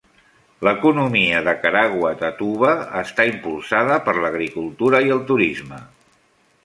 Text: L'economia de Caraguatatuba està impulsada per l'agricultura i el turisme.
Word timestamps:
L'economia 0.67 1.41
de 1.47 1.53
Caraguatatuba 1.65 2.71
està 3.03 3.27
impulsada 3.35 3.99
per 4.09 4.17
l'agricultura 4.25 5.03
i 5.11 5.15
el 5.19 5.23
turisme. 5.33 5.85